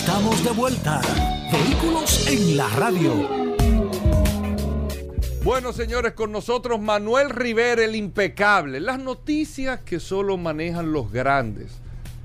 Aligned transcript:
estamos 0.00 0.44
de 0.44 0.50
vuelta. 0.50 1.00
Vehículos 1.50 2.26
en 2.28 2.56
la 2.58 2.68
radio. 2.68 3.12
Bueno, 5.42 5.72
señores, 5.72 6.12
con 6.12 6.32
nosotros 6.32 6.78
Manuel 6.80 7.30
Rivera, 7.30 7.82
el 7.82 7.96
impecable. 7.96 8.78
Las 8.80 8.98
noticias 8.98 9.80
que 9.80 9.98
solo 9.98 10.36
manejan 10.36 10.92
los 10.92 11.10
grandes. 11.10 11.78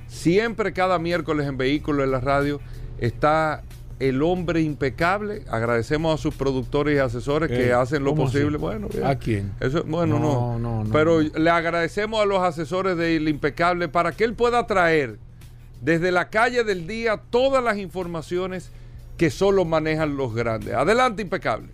Siempre, 0.10 0.74
cada 0.74 1.00
miércoles 1.00 1.48
en 1.48 1.56
Vehículos 1.58 2.04
en 2.04 2.12
la 2.12 2.20
Radio, 2.20 2.60
está 3.00 3.64
el 4.00 4.22
hombre 4.22 4.60
impecable. 4.62 5.46
Agradecemos 5.50 6.20
a 6.20 6.22
sus 6.22 6.36
productores 6.36 6.98
y 6.98 7.00
asesores 7.00 7.50
que 7.50 7.70
Eh, 7.70 7.74
hacen 7.74 8.04
lo 8.04 8.10
¿cómo 8.10 8.24
posible. 8.24 8.48
así? 8.58 8.58
Bueno, 8.58 8.90
bien. 8.90 9.06
¿A 9.06 9.16
quién? 9.16 9.54
Eso, 9.62 9.84
bueno, 9.88 10.20
no, 10.20 10.34
No, 10.34 10.60
no, 10.60 10.84
no, 10.84 10.92
Pero 10.92 11.22
no. 11.24 11.30
le 11.40 11.50
agradecemos 11.50 12.22
a 12.22 12.26
los 12.26 12.42
asesores 12.44 12.98
del 12.98 13.30
impecable 13.30 13.88
para 13.88 14.12
que 14.12 14.26
él 14.26 14.34
pueda 14.34 14.68
traer 14.68 15.20
desde 15.82 16.12
la 16.12 16.30
calle 16.30 16.64
del 16.64 16.88
día 16.88 17.22
todas 17.30 17.64
las 17.64 17.78
informaciones 17.78 18.72
que 19.18 19.30
solo 19.30 19.66
manejan 19.66 20.16
los 20.16 20.34
grandes. 20.34 20.74
Adelante, 20.74 21.22
impecable. 21.22 21.70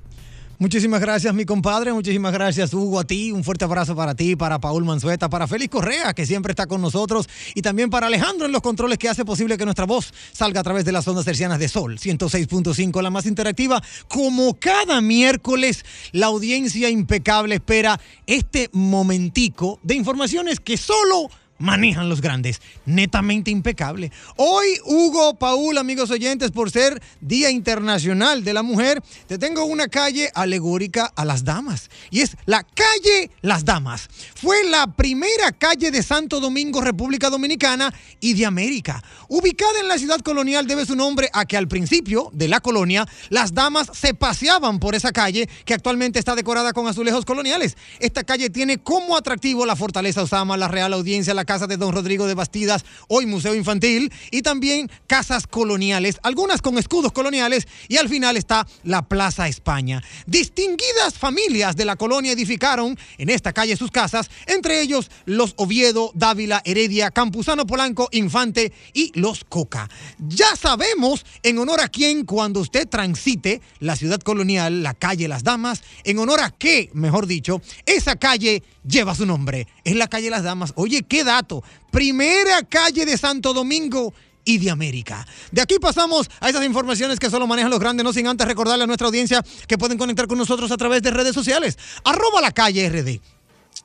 Muchísimas 0.60 1.00
gracias, 1.00 1.32
mi 1.36 1.46
compadre. 1.46 1.94
Muchísimas 1.94 2.34
gracias, 2.34 2.74
Hugo, 2.74 3.00
a 3.00 3.04
ti. 3.04 3.32
Un 3.32 3.44
fuerte 3.44 3.64
abrazo 3.64 3.96
para 3.96 4.16
ti, 4.16 4.36
para 4.36 4.58
Paul 4.58 4.86
Manzueta, 4.86 5.30
para 5.30 5.46
Félix 5.46 5.70
Correa, 5.72 6.16
que 6.16 6.26
siempre 6.26 6.52
está 6.52 6.66
con 6.66 6.82
nosotros, 6.82 7.30
y 7.54 7.62
también 7.62 7.92
para 7.92 8.08
Alejandro 8.08 8.48
en 8.48 8.52
los 8.52 8.64
controles 8.64 8.98
que 8.98 9.08
hace 9.08 9.24
posible 9.24 9.56
que 9.56 9.66
nuestra 9.66 9.86
voz 9.86 10.12
salga 10.32 10.62
a 10.62 10.64
través 10.64 10.84
de 10.84 10.92
las 10.92 11.08
ondas 11.08 11.26
tercianas 11.26 11.60
de 11.60 11.68
Sol 11.68 12.00
106.5, 12.00 13.04
la 13.04 13.12
más 13.12 13.28
interactiva. 13.28 13.84
Como 14.08 14.56
cada 14.56 15.00
miércoles, 15.00 15.86
la 16.12 16.26
audiencia 16.26 16.90
impecable 16.90 17.54
espera 17.54 18.00
este 18.26 18.72
momentico 18.74 19.80
de 19.84 19.94
informaciones 19.94 20.60
que 20.60 20.76
solo 20.76 21.30
manejan 21.60 22.10
los 22.10 22.22
grandes. 22.22 22.62
Netamente 22.86 23.52
impecable. 23.52 24.12
Hoy, 24.36 24.68
Hugo, 24.86 25.36
Paul, 25.36 25.78
amigos 25.78 26.12
oyentes, 26.12 26.52
por 26.52 26.72
ser 26.72 27.02
Día 27.22 27.50
Internacional 27.50 28.44
de 28.44 28.54
la 28.54 28.64
Mujer, 28.64 29.02
te 29.28 29.38
tengo 29.38 29.66
una 29.66 29.88
calle 29.88 30.32
alegórica 30.34 31.12
a 31.16 31.26
las 31.26 31.44
damas. 31.44 31.90
Y 32.12 32.22
es 32.22 32.38
la 32.46 32.64
calle 32.64 33.32
Las 33.42 33.66
Damas. 33.66 34.10
Fue 34.36 34.64
la 34.64 34.88
primera 34.88 35.52
calle 35.52 35.92
de 35.92 36.04
Santo 36.04 36.40
Domingo, 36.40 36.82
República 36.82 37.30
Dominicana 37.30 37.94
y 38.20 38.34
de 38.34 38.46
América. 38.46 39.04
Ubicada 39.28 39.80
en 39.82 39.88
la 39.88 39.98
ciudad 39.98 40.20
colonial, 40.22 40.68
debe 40.68 40.86
su 40.86 40.96
nombre 40.96 41.30
a 41.34 41.46
que 41.46 41.58
al 41.58 41.68
principio 41.68 42.30
de 42.34 42.48
la 42.48 42.60
colonia, 42.60 43.08
las 43.30 43.54
damas 43.54 43.90
se 43.94 44.14
paseaban 44.14 44.80
por 44.80 44.96
esa 44.96 45.12
calle 45.12 45.50
que 45.66 45.74
actualmente 45.74 46.20
está 46.20 46.36
decorada 46.36 46.74
con 46.74 46.88
azulejos 46.88 47.26
coloniales. 47.26 47.78
Esta 48.00 48.24
calle 48.24 48.50
tiene 48.50 48.78
como 48.78 49.18
atractivo 49.18 49.66
la 49.66 49.76
Fortaleza 49.76 50.24
Osama, 50.24 50.58
la 50.58 50.68
Real 50.68 50.94
Audiencia, 50.94 51.34
la 51.34 51.46
Casa 51.48 51.66
de 51.66 51.78
Don 51.78 51.94
Rodrigo 51.94 52.28
de 52.28 52.36
Bastidas, 52.36 52.86
hoy 53.08 53.26
Museo 53.26 53.56
Infantil, 53.56 54.14
y 54.30 54.44
también 54.44 54.92
casas 55.08 55.48
coloniales, 55.48 56.20
algunas 56.22 56.62
con 56.62 56.78
escudos 56.78 57.12
coloniales, 57.12 57.68
y 57.88 57.98
al 57.98 58.10
final 58.10 58.38
está 58.38 58.68
la 58.84 59.08
Plaza 59.08 59.48
España. 59.48 60.04
Distinguidas 60.28 61.16
familias 61.18 61.76
de 61.76 61.86
la 61.86 61.96
colonia 61.96 62.34
edificaron 62.34 62.96
en 63.18 63.30
esta 63.30 63.54
calle 63.54 63.76
sus 63.76 63.90
casas, 63.90 64.30
entre 64.46 64.82
ellos 64.82 65.10
los 65.26 65.54
Oviedo, 65.58 66.12
Dávila, 66.14 66.62
Heredia, 66.66 67.10
Campuzano 67.10 67.66
Polanco, 67.66 68.10
Infante 68.12 68.74
y 68.94 69.12
los 69.20 69.44
Coca. 69.44 69.90
Ya 70.20 70.56
sabemos 70.56 71.26
en 71.42 71.58
honor 71.58 71.80
a 71.82 71.88
quién 71.88 72.26
cuando 72.26 72.60
usted 72.60 72.88
transite 72.88 73.62
la 73.80 73.96
ciudad 73.96 74.20
colonial, 74.20 74.84
la 74.84 74.94
calle 74.94 75.30
Las 75.30 75.44
Damas, 75.44 75.82
en 76.04 76.20
honor 76.20 76.42
a 76.42 76.52
qué, 76.52 76.90
mejor 76.94 77.26
dicho, 77.26 77.62
esa 77.86 78.18
calle 78.18 78.64
lleva 78.86 79.16
su 79.16 79.26
nombre. 79.26 79.68
Es 79.88 79.96
la 79.96 80.08
calle 80.08 80.30
Las 80.30 80.44
Damas. 80.44 80.74
Oye, 80.76 81.04
qué 81.04 81.24
dato. 81.24 81.64
Primera 81.92 82.62
calle 82.64 83.06
de 83.06 83.18
Santo 83.18 83.54
Domingo 83.54 84.14
y 84.44 84.58
de 84.58 84.70
América. 84.70 85.26
De 85.50 85.62
aquí 85.62 85.80
pasamos 85.80 86.30
a 86.42 86.50
esas 86.50 86.66
informaciones 86.66 87.20
que 87.20 87.30
solo 87.30 87.48
manejan 87.48 87.72
los 87.72 87.80
grandes, 87.80 88.04
no 88.04 88.12
sin 88.12 88.28
antes 88.28 88.46
recordarle 88.46 88.84
a 88.84 88.88
nuestra 88.88 89.08
audiencia 89.08 89.42
que 89.66 89.78
pueden 89.78 89.98
conectar 89.98 90.28
con 90.28 90.38
nosotros 90.38 90.72
a 90.72 90.78
través 90.78 91.02
de 91.04 91.12
redes 91.12 91.34
sociales. 91.34 91.78
Arroba 92.04 92.42
la 92.42 92.52
calle 92.52 92.90
RD 92.90 93.37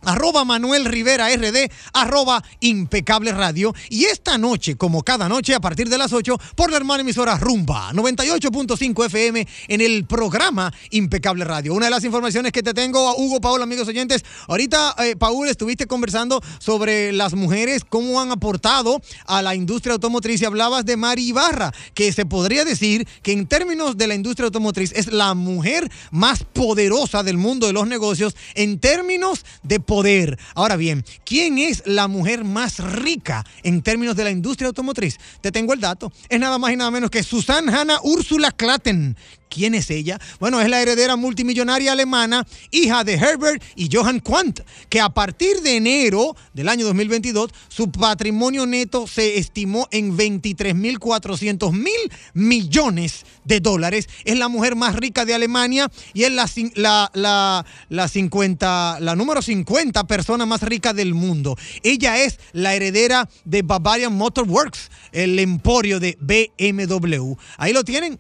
arroba 0.03 0.45
Manuel 0.45 0.85
Rivera 0.85 1.29
RD, 1.29 1.71
arroba 1.93 2.43
Impecable 2.61 3.33
Radio. 3.33 3.75
Y 3.89 4.05
esta 4.05 4.39
noche, 4.39 4.77
como 4.77 5.03
cada 5.03 5.29
noche, 5.29 5.55
a 5.55 5.61
partir 5.61 5.89
de 5.89 5.99
las 5.99 6.13
8, 6.13 6.39
por 6.57 6.71
la 6.71 6.77
hermana 6.77 7.03
emisora 7.03 7.37
Rumba, 7.37 7.93
98.5 7.93 9.07
FM, 9.07 9.47
en 9.69 9.81
el 9.81 10.05
programa 10.05 10.73
Impecable 10.91 11.45
Radio. 11.45 11.75
Una 11.75 11.87
de 11.87 11.91
las 11.91 12.05
informaciones 12.05 12.53
que 12.53 12.63
te 12.63 12.75
tengo, 12.75 13.09
a 13.09 13.17
Hugo, 13.17 13.41
Paul, 13.41 13.63
amigos 13.63 13.89
oyentes. 13.89 14.25
Ahorita, 14.49 14.95
eh, 14.99 15.17
Paul, 15.17 15.49
estuviste 15.49 15.87
conversando 15.87 16.43
sobre 16.59 17.13
las 17.13 17.35
mujeres, 17.35 17.83
cómo 17.89 18.21
han 18.21 18.31
aportado 18.31 19.01
a 19.27 19.43
la 19.43 19.55
industria 19.55 19.95
automotriz 19.95 20.41
y 20.41 20.45
hablabas 20.45 20.85
de 20.85 20.97
Mari 20.97 21.29
Ibarra, 21.29 21.73
que 21.95 22.13
se 22.13 22.27
podría 22.27 22.65
decir 22.65 23.07
que 23.23 23.33
en 23.33 23.47
términos 23.47 23.97
de 23.97 24.07
la 24.07 24.15
industria 24.15 24.47
automotriz 24.47 24.93
es 24.95 25.13
la 25.13 25.35
mujer 25.35 25.91
más 26.11 26.45
poderosa 26.45 27.23
del 27.23 27.37
mundo 27.37 27.67
de 27.67 27.73
los 27.73 27.87
negocios 27.87 28.35
en 28.55 28.79
términos 28.79 29.45
de 29.63 29.81
poder. 29.83 30.39
Ahora 30.55 30.77
bien, 30.77 31.05
¿quién 31.25 31.59
es 31.59 31.83
la 31.87 32.09
mujer 32.09 32.45
más 32.45 32.79
rica 32.79 33.45
en 33.63 33.83
términos 33.83 34.17
de 34.17 34.25
la 34.25 34.31
industria 34.31 34.69
automotriz? 34.69 35.19
Te 35.41 35.53
tengo 35.53 35.73
el 35.73 35.81
dato. 35.81 36.13
Es 36.29 36.41
nada 36.41 36.59
más 36.59 36.73
y 36.73 36.77
nada 36.77 36.91
menos 36.91 37.11
que 37.11 37.23
Susan 37.23 37.69
Hanna 37.69 37.99
Ursula 38.03 38.51
Klatten. 38.51 39.17
¿Quién 39.53 39.75
es 39.75 39.91
ella? 39.91 40.19
Bueno, 40.41 40.63
es 40.63 40.69
la 40.71 40.81
heredera 40.81 41.17
multimillonaria 41.17 41.93
alemana, 41.93 42.47
hija 42.71 43.05
de 43.05 43.15
Herbert 43.15 43.63
y 43.77 43.95
Johann 43.95 44.21
Quandt, 44.21 44.61
que 44.89 44.99
a 44.99 45.11
partir 45.11 45.61
de 45.61 45.77
enero 45.77 46.35
del 46.55 46.71
año 46.71 46.87
2022, 46.87 47.51
su 47.69 47.93
patrimonio 47.93 48.65
neto 48.65 49.07
se 49.07 49.37
estimó 49.37 49.89
en 49.91 50.17
23.400 50.17 51.71
mil 51.73 51.93
millones 52.33 53.27
de 53.45 53.61
dólares. 53.61 54.09
Es 54.25 54.39
la 54.39 54.49
mujer 54.49 54.75
más 54.75 54.97
rica 54.97 55.27
de 55.27 55.35
Alemania 55.35 55.91
y 56.15 56.23
es 56.23 56.33
la, 56.33 56.49
la, 56.75 57.11
la, 57.13 57.67
la 57.91 58.09
50, 58.09 59.01
la 59.01 59.15
número 59.17 59.43
50 59.43 60.05
persona 60.05 60.47
más 60.47 60.63
rica 60.63 60.95
del 60.95 61.13
mundo. 61.13 61.59
Ella 61.83 62.23
es 62.23 62.39
la 62.53 62.75
heredera 62.75 63.29
de 63.45 63.61
Bavarian 63.61 64.15
Motor 64.15 64.49
Works, 64.49 64.91
el 65.13 65.39
emporio 65.39 66.01
de 66.01 66.17
BMW. 66.21 67.35
Ahí 67.59 67.75
lo 67.75 67.85
tienen. 67.85 68.19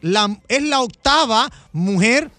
Es 0.49 0.63
la 0.63 0.81
octava 0.83 1.22
mujer 1.73 2.31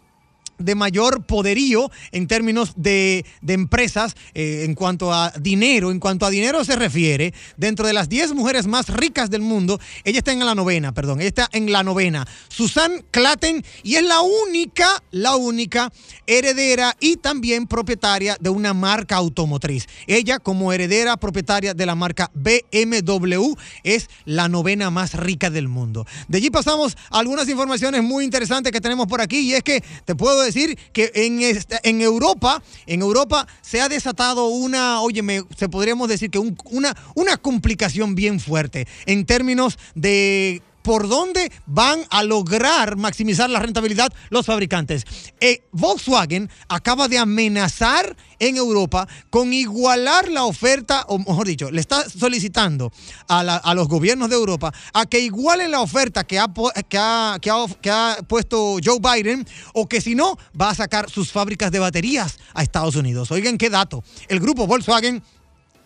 de 0.63 0.75
mayor 0.75 1.25
poderío 1.25 1.91
en 2.11 2.27
términos 2.27 2.73
de, 2.75 3.25
de 3.41 3.53
empresas 3.53 4.15
eh, 4.33 4.63
en 4.65 4.75
cuanto 4.75 5.13
a 5.13 5.31
dinero. 5.39 5.91
En 5.91 5.99
cuanto 5.99 6.25
a 6.25 6.29
dinero 6.29 6.63
se 6.63 6.75
refiere, 6.75 7.33
dentro 7.57 7.85
de 7.87 7.93
las 7.93 8.09
10 8.09 8.33
mujeres 8.33 8.67
más 8.67 8.89
ricas 8.89 9.29
del 9.29 9.41
mundo, 9.41 9.79
ella 10.03 10.19
está 10.19 10.31
en 10.31 10.45
la 10.45 10.55
novena, 10.55 10.93
perdón, 10.93 11.19
ella 11.19 11.29
está 11.29 11.49
en 11.51 11.71
la 11.71 11.83
novena. 11.83 12.27
Susan 12.47 13.03
Klatten 13.11 13.63
y 13.83 13.95
es 13.95 14.03
la 14.03 14.21
única, 14.21 15.03
la 15.11 15.35
única 15.35 15.91
heredera 16.27 16.95
y 16.99 17.17
también 17.17 17.67
propietaria 17.67 18.37
de 18.39 18.49
una 18.49 18.73
marca 18.73 19.15
automotriz. 19.15 19.87
Ella 20.07 20.39
como 20.39 20.71
heredera 20.73 21.17
propietaria 21.17 21.73
de 21.73 21.85
la 21.85 21.95
marca 21.95 22.31
BMW 22.33 23.53
es 23.83 24.09
la 24.25 24.47
novena 24.47 24.89
más 24.89 25.13
rica 25.15 25.49
del 25.49 25.67
mundo. 25.67 26.05
De 26.27 26.37
allí 26.37 26.49
pasamos 26.49 26.97
a 27.09 27.19
algunas 27.19 27.47
informaciones 27.49 28.03
muy 28.03 28.23
interesantes 28.23 28.71
que 28.71 28.81
tenemos 28.81 29.07
por 29.07 29.21
aquí 29.21 29.39
y 29.39 29.53
es 29.53 29.63
que 29.63 29.83
te 30.05 30.15
puedo 30.15 30.41
decir 30.41 30.52
que 30.93 31.11
en, 31.15 31.41
esta- 31.41 31.79
en 31.83 32.01
Europa, 32.01 32.61
en 32.85 33.01
Europa 33.01 33.47
se 33.61 33.81
ha 33.81 33.89
desatado 33.89 34.47
una, 34.47 35.01
óyeme, 35.01 35.43
se 35.57 35.69
podríamos 35.69 36.07
decir 36.09 36.29
que 36.29 36.39
un- 36.39 36.57
una, 36.71 36.95
una 37.15 37.37
complicación 37.37 38.15
bien 38.15 38.39
fuerte 38.39 38.87
en 39.05 39.25
términos 39.25 39.77
de 39.95 40.61
por 40.83 41.07
dónde 41.07 41.51
van 41.65 42.01
a 42.11 42.21
lograr 42.23 42.95
maximizar 42.97 43.49
la 43.49 43.59
rentabilidad 43.59 44.13
los 44.29 44.45
fabricantes. 44.45 45.05
Eh, 45.39 45.63
Volkswagen 45.71 46.49
acaba 46.67 47.07
de 47.07 47.17
amenazar 47.17 48.15
en 48.39 48.57
Europa 48.57 49.07
con 49.29 49.53
igualar 49.53 50.29
la 50.29 50.43
oferta, 50.43 51.05
o 51.07 51.17
mejor 51.17 51.47
dicho, 51.47 51.71
le 51.71 51.79
está 51.79 52.07
solicitando 52.09 52.91
a, 53.29 53.39
a 53.39 53.73
los 53.73 53.87
gobiernos 53.87 54.29
de 54.29 54.35
Europa 54.35 54.73
a 54.93 55.05
que 55.05 55.19
igualen 55.21 55.71
la 55.71 55.79
oferta 55.79 56.25
que 56.25 56.37
ha- 56.39 56.51
que 56.89 56.97
ha- 56.97 57.37
que 57.81 57.89
ha 57.89 58.17
puesto 58.27 58.77
Joe 58.83 58.99
Biden 58.99 59.47
o 59.73 59.87
que 59.87 60.01
si 60.01 60.13
no 60.15 60.37
va 60.59 60.71
a 60.71 60.75
sacar 60.75 61.09
sus 61.09 61.31
fábricas 61.31 61.71
de 61.71 61.79
baterías 61.79 62.37
a 62.53 62.63
Estados 62.63 62.95
Unidos. 62.97 63.31
Oigan 63.31 63.57
qué 63.57 63.69
dato. 63.69 64.03
El 64.27 64.39
grupo 64.41 64.67
Volkswagen 64.67 65.23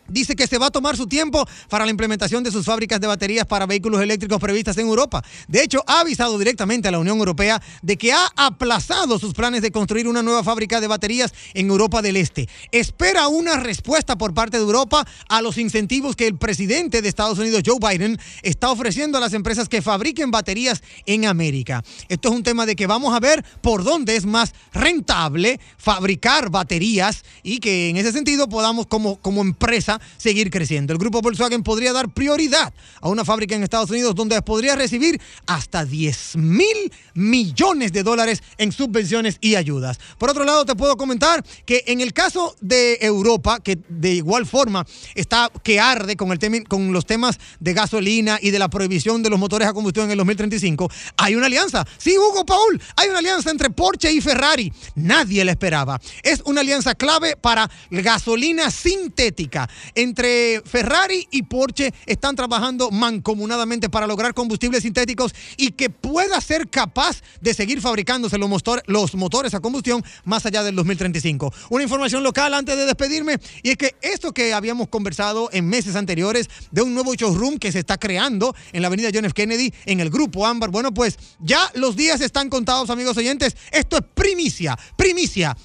Dice 0.07 0.35
que 0.35 0.47
se 0.47 0.57
va 0.57 0.67
a 0.67 0.71
tomar 0.71 0.95
su 0.95 1.07
tiempo 1.07 1.47
para 1.69 1.85
la 1.85 1.91
implementación 1.91 2.43
de 2.43 2.51
sus 2.51 2.65
fábricas 2.65 3.01
de 3.01 3.07
baterías 3.07 3.45
para 3.45 3.65
vehículos 3.65 4.01
eléctricos 4.01 4.39
previstas 4.39 4.77
en 4.77 4.87
Europa. 4.87 5.23
De 5.47 5.63
hecho, 5.63 5.83
ha 5.87 6.01
avisado 6.01 6.37
directamente 6.37 6.87
a 6.87 6.91
la 6.91 6.99
Unión 6.99 7.17
Europea 7.17 7.61
de 7.81 7.97
que 7.97 8.13
ha 8.13 8.27
aplazado 8.35 9.19
sus 9.19 9.33
planes 9.33 9.61
de 9.61 9.71
construir 9.71 10.07
una 10.07 10.23
nueva 10.23 10.43
fábrica 10.43 10.79
de 10.79 10.87
baterías 10.87 11.33
en 11.53 11.69
Europa 11.69 12.01
del 12.01 12.17
Este. 12.17 12.47
Espera 12.71 13.27
una 13.27 13.57
respuesta 13.57 14.17
por 14.17 14.33
parte 14.33 14.57
de 14.57 14.63
Europa 14.63 15.05
a 15.29 15.41
los 15.41 15.57
incentivos 15.57 16.15
que 16.15 16.27
el 16.27 16.37
presidente 16.37 17.01
de 17.01 17.09
Estados 17.09 17.39
Unidos, 17.39 17.63
Joe 17.65 17.77
Biden, 17.79 18.19
está 18.43 18.71
ofreciendo 18.71 19.17
a 19.17 19.21
las 19.21 19.33
empresas 19.33 19.69
que 19.69 19.81
fabriquen 19.81 20.31
baterías 20.31 20.81
en 21.05 21.25
América. 21.25 21.83
Esto 22.09 22.29
es 22.29 22.35
un 22.35 22.43
tema 22.43 22.65
de 22.65 22.75
que 22.75 22.87
vamos 22.87 23.13
a 23.13 23.19
ver 23.19 23.43
por 23.61 23.83
dónde 23.83 24.15
es 24.15 24.25
más 24.25 24.53
rentable 24.73 25.59
fabricar 25.77 26.49
baterías 26.49 27.23
y 27.43 27.59
que 27.59 27.89
en 27.89 27.97
ese 27.97 28.11
sentido 28.11 28.47
podamos 28.47 28.87
como, 28.87 29.17
como 29.17 29.41
empresa 29.41 29.96
seguir 30.17 30.49
creciendo. 30.49 30.93
El 30.93 30.99
grupo 30.99 31.21
Volkswagen 31.21 31.63
podría 31.63 31.93
dar 31.93 32.09
prioridad 32.09 32.73
a 33.01 33.09
una 33.09 33.25
fábrica 33.25 33.55
en 33.55 33.63
Estados 33.63 33.89
Unidos 33.89 34.15
donde 34.15 34.41
podría 34.41 34.75
recibir 34.75 35.19
hasta 35.45 35.85
10 35.85 36.37
mil 36.37 36.91
millones 37.13 37.91
de 37.91 38.03
dólares 38.03 38.41
en 38.57 38.71
subvenciones 38.71 39.37
y 39.41 39.55
ayudas. 39.55 39.99
Por 40.17 40.29
otro 40.29 40.43
lado, 40.43 40.65
te 40.65 40.75
puedo 40.75 40.97
comentar 40.97 41.43
que 41.65 41.83
en 41.87 42.01
el 42.01 42.13
caso 42.13 42.55
de 42.61 42.97
Europa, 43.01 43.59
que 43.59 43.77
de 43.89 44.13
igual 44.13 44.45
forma 44.45 44.85
está 45.15 45.51
que 45.63 45.79
arde 45.79 46.15
con, 46.15 46.31
el 46.31 46.63
con 46.67 46.93
los 46.93 47.05
temas 47.05 47.39
de 47.59 47.73
gasolina 47.73 48.39
y 48.41 48.51
de 48.51 48.59
la 48.59 48.69
prohibición 48.69 49.23
de 49.23 49.29
los 49.29 49.39
motores 49.39 49.67
a 49.67 49.73
combustión 49.73 50.05
en 50.05 50.11
el 50.11 50.17
2035, 50.17 50.89
hay 51.17 51.35
una 51.35 51.47
alianza. 51.47 51.85
Sí, 51.97 52.17
Hugo 52.17 52.45
Paul, 52.45 52.81
hay 52.95 53.09
una 53.09 53.19
alianza 53.19 53.49
entre 53.51 53.69
Porsche 53.69 54.11
y 54.11 54.21
Ferrari. 54.21 54.71
Nadie 54.95 55.43
la 55.43 55.51
esperaba. 55.51 55.99
Es 56.23 56.41
una 56.45 56.61
alianza 56.61 56.95
clave 56.95 57.35
para 57.35 57.69
gasolina 57.89 58.71
sintética. 58.71 59.69
Entre 59.95 60.61
Ferrari 60.65 61.27
y 61.31 61.43
Porsche 61.43 61.93
están 62.05 62.35
trabajando 62.35 62.91
mancomunadamente 62.91 63.89
para 63.89 64.07
lograr 64.07 64.33
combustibles 64.33 64.83
sintéticos 64.83 65.33
y 65.57 65.71
que 65.71 65.89
pueda 65.89 66.39
ser 66.41 66.69
capaz 66.69 67.21
de 67.41 67.53
seguir 67.53 67.81
fabricándose 67.81 68.37
los, 68.37 68.49
los 68.87 69.15
motores 69.15 69.53
a 69.53 69.59
combustión 69.59 70.03
más 70.25 70.45
allá 70.45 70.63
del 70.63 70.75
2035. 70.75 71.53
Una 71.69 71.83
información 71.83 72.23
local 72.23 72.53
antes 72.53 72.77
de 72.77 72.85
despedirme 72.85 73.37
y 73.63 73.71
es 73.71 73.77
que 73.77 73.95
esto 74.01 74.33
que 74.33 74.53
habíamos 74.53 74.87
conversado 74.87 75.49
en 75.51 75.67
meses 75.67 75.95
anteriores 75.95 76.49
de 76.71 76.81
un 76.81 76.93
nuevo 76.93 77.13
showroom 77.13 77.57
que 77.57 77.71
se 77.71 77.79
está 77.79 77.97
creando 77.97 78.55
en 78.73 78.81
la 78.81 78.87
avenida 78.87 79.09
John 79.13 79.25
F. 79.25 79.33
Kennedy 79.33 79.73
en 79.85 79.99
el 79.99 80.09
grupo 80.09 80.45
Ámbar, 80.45 80.69
bueno 80.69 80.93
pues 80.93 81.17
ya 81.39 81.71
los 81.75 81.95
días 81.95 82.21
están 82.21 82.49
contados 82.49 82.89
amigos 82.89 83.17
oyentes. 83.17 83.55
Esto 83.71 83.97
es 83.97 84.03
primicia, 84.13 84.77
primicia. 84.95 85.55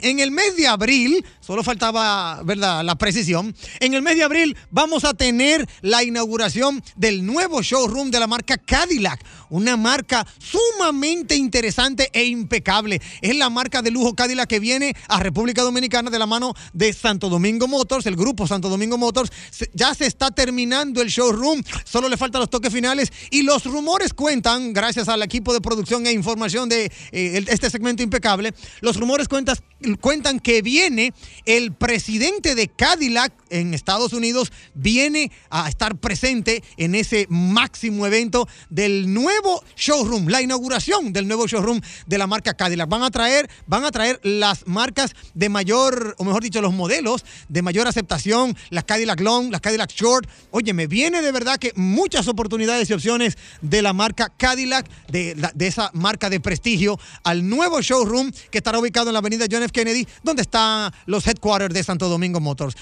En 0.00 0.20
el 0.20 0.30
mes 0.30 0.56
de 0.56 0.68
abril, 0.68 1.24
solo 1.40 1.64
faltaba, 1.64 2.42
¿verdad?, 2.44 2.84
la 2.84 2.94
precisión. 2.96 3.54
En 3.80 3.94
el 3.94 4.02
mes 4.02 4.16
de 4.16 4.22
abril 4.22 4.56
vamos 4.70 5.04
a 5.04 5.12
tener 5.12 5.68
la 5.82 6.04
inauguración 6.04 6.82
del 6.94 7.26
nuevo 7.26 7.62
showroom 7.62 8.10
de 8.10 8.20
la 8.20 8.28
marca 8.28 8.58
Cadillac, 8.58 9.20
una 9.50 9.76
marca 9.76 10.24
sumamente 10.38 11.34
interesante 11.34 12.10
e 12.12 12.26
impecable. 12.26 13.00
Es 13.22 13.34
la 13.34 13.50
marca 13.50 13.82
de 13.82 13.90
lujo 13.90 14.14
Cadillac 14.14 14.48
que 14.48 14.60
viene 14.60 14.94
a 15.08 15.18
República 15.20 15.62
Dominicana 15.62 16.10
de 16.10 16.18
la 16.18 16.26
mano 16.26 16.54
de 16.72 16.92
Santo 16.92 17.28
Domingo 17.28 17.66
Motors, 17.66 18.06
el 18.06 18.14
grupo 18.14 18.46
Santo 18.46 18.68
Domingo 18.68 18.98
Motors. 18.98 19.32
Ya 19.74 19.94
se 19.94 20.06
está 20.06 20.30
terminando 20.30 21.02
el 21.02 21.08
showroom, 21.08 21.62
solo 21.84 22.08
le 22.08 22.16
faltan 22.16 22.40
los 22.40 22.50
toques 22.50 22.72
finales 22.72 23.12
y 23.30 23.42
los 23.42 23.64
rumores 23.64 24.14
cuentan, 24.14 24.72
gracias 24.72 25.08
al 25.08 25.22
equipo 25.22 25.52
de 25.52 25.60
producción 25.60 26.06
e 26.06 26.12
información 26.12 26.68
de 26.68 26.92
eh, 27.10 27.44
este 27.48 27.68
segmento 27.68 28.02
impecable, 28.02 28.54
los 28.80 28.96
rumores 28.96 29.26
cuentan 29.26 29.56
cuentan 29.96 30.40
que 30.40 30.62
viene 30.62 31.12
el 31.44 31.72
presidente 31.72 32.54
de 32.54 32.68
Cadillac 32.68 33.32
en 33.50 33.74
Estados 33.74 34.12
Unidos, 34.12 34.52
viene 34.74 35.30
a 35.50 35.68
estar 35.68 35.96
presente 35.96 36.62
en 36.76 36.94
ese 36.94 37.26
máximo 37.28 38.06
evento 38.06 38.48
del 38.70 39.12
nuevo 39.12 39.62
showroom, 39.76 40.28
la 40.28 40.42
inauguración 40.42 41.12
del 41.12 41.26
nuevo 41.26 41.46
showroom 41.46 41.80
de 42.06 42.18
la 42.18 42.26
marca 42.26 42.54
Cadillac. 42.54 42.88
Van 42.88 43.02
a 43.02 43.10
traer, 43.10 43.48
van 43.66 43.84
a 43.84 43.90
traer 43.90 44.20
las 44.22 44.66
marcas 44.66 45.14
de 45.34 45.48
mayor, 45.48 46.14
o 46.18 46.24
mejor 46.24 46.42
dicho, 46.42 46.60
los 46.60 46.74
modelos 46.74 47.24
de 47.48 47.62
mayor 47.62 47.86
aceptación, 47.86 48.56
las 48.70 48.84
Cadillac 48.84 49.20
Long, 49.20 49.50
las 49.50 49.60
Cadillac 49.60 49.90
Short. 49.90 50.28
Oye, 50.50 50.72
me 50.72 50.86
viene 50.86 51.22
de 51.22 51.32
verdad 51.32 51.58
que 51.58 51.72
muchas 51.76 52.28
oportunidades 52.28 52.88
y 52.90 52.92
opciones 52.92 53.36
de 53.62 53.82
la 53.82 53.92
marca 53.92 54.32
Cadillac, 54.36 54.88
de, 55.08 55.34
de 55.54 55.66
esa 55.66 55.90
marca 55.94 56.30
de 56.30 56.40
prestigio, 56.40 56.98
al 57.24 57.48
nuevo 57.48 57.80
showroom 57.80 58.30
que 58.50 58.58
estará 58.58 58.78
ubicado 58.78 59.08
en 59.08 59.14
la 59.14 59.20
avenida 59.20 59.46
John 59.50 59.62
F. 59.62 59.72
Kennedy, 59.72 60.06
donde 60.22 60.42
están 60.42 60.92
los 61.06 61.26
headquarters 61.26 61.74
de 61.74 61.82
Santo 61.82 62.08
Domingo 62.08 62.40
Motors. 62.40 62.76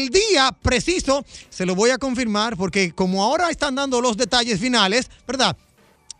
El 0.00 0.08
día 0.08 0.50
preciso 0.62 1.26
se 1.50 1.66
lo 1.66 1.74
voy 1.74 1.90
a 1.90 1.98
confirmar 1.98 2.56
porque 2.56 2.92
como 2.92 3.22
ahora 3.22 3.50
están 3.50 3.74
dando 3.74 4.00
los 4.00 4.16
detalles 4.16 4.58
finales, 4.58 5.10
¿verdad? 5.26 5.54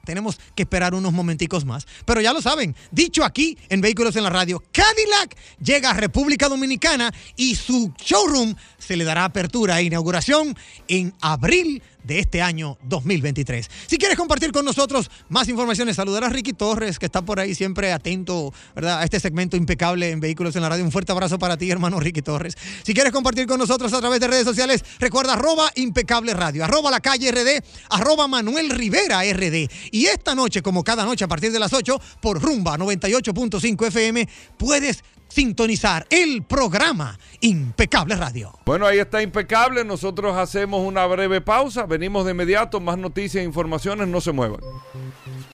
tenemos 0.04 0.38
que 0.54 0.64
esperar 0.64 0.94
unos 0.94 1.12
momenticos 1.12 1.64
más. 1.64 1.86
Pero 2.04 2.20
ya 2.20 2.32
lo 2.32 2.42
saben, 2.42 2.74
dicho 2.90 3.24
aquí 3.24 3.56
en 3.68 3.80
Vehículos 3.80 4.16
en 4.16 4.24
la 4.24 4.30
Radio, 4.30 4.62
Cadillac 4.72 5.36
llega 5.62 5.90
a 5.90 5.94
República 5.94 6.48
Dominicana 6.48 7.12
y 7.36 7.54
su 7.54 7.92
showroom 7.96 8.54
se 8.78 8.96
le 8.96 9.04
dará 9.04 9.24
apertura 9.24 9.80
e 9.80 9.84
inauguración 9.84 10.56
en 10.88 11.14
abril 11.20 11.82
de 12.04 12.18
este 12.18 12.42
año 12.42 12.78
2023. 12.84 13.68
Si 13.86 13.98
quieres 13.98 14.16
compartir 14.16 14.52
con 14.52 14.64
nosotros 14.64 15.10
más 15.28 15.48
informaciones, 15.48 15.96
saludar 15.96 16.24
a 16.24 16.28
Ricky 16.28 16.52
Torres, 16.52 16.98
que 16.98 17.06
está 17.06 17.22
por 17.22 17.40
ahí 17.40 17.54
siempre 17.54 17.92
atento 17.92 18.52
¿verdad? 18.74 19.00
a 19.00 19.04
este 19.04 19.20
segmento 19.20 19.56
impecable 19.56 20.10
en 20.10 20.20
Vehículos 20.20 20.56
en 20.56 20.62
la 20.62 20.68
Radio. 20.68 20.84
Un 20.84 20.92
fuerte 20.92 21.12
abrazo 21.12 21.38
para 21.38 21.56
ti, 21.56 21.70
hermano 21.70 22.00
Ricky 22.00 22.22
Torres. 22.22 22.56
Si 22.82 22.94
quieres 22.94 23.12
compartir 23.12 23.46
con 23.46 23.58
nosotros 23.58 23.92
a 23.92 24.00
través 24.00 24.20
de 24.20 24.28
redes 24.28 24.44
sociales, 24.44 24.84
recuerda 24.98 25.34
arroba 25.34 25.70
impecable 25.76 26.34
radio, 26.34 26.64
arroba 26.64 26.90
la 26.90 27.00
calle 27.00 27.30
RD, 27.30 27.64
arroba 27.90 28.28
Manuel 28.28 28.70
Rivera 28.70 29.22
RD. 29.22 29.68
Y 29.90 30.06
esta 30.06 30.34
noche, 30.34 30.62
como 30.62 30.84
cada 30.84 31.04
noche 31.04 31.24
a 31.24 31.28
partir 31.28 31.52
de 31.52 31.58
las 31.58 31.72
8, 31.72 32.00
por 32.20 32.40
Rumba 32.40 32.76
98.5 32.76 33.86
FM, 33.86 34.28
puedes 34.56 35.02
sintonizar 35.30 36.06
el 36.10 36.42
programa 36.42 37.18
Impecable 37.40 38.16
Radio. 38.16 38.52
Bueno, 38.66 38.86
ahí 38.86 38.98
está 38.98 39.22
Impecable. 39.22 39.84
Nosotros 39.84 40.36
hacemos 40.36 40.86
una 40.86 41.06
breve 41.06 41.40
pausa. 41.40 41.86
Venimos 41.86 42.24
de 42.26 42.32
inmediato. 42.32 42.80
Más 42.80 42.98
noticias 42.98 43.42
e 43.42 43.44
informaciones. 43.44 44.08
No 44.08 44.20
se 44.20 44.32
muevan. 44.32 44.60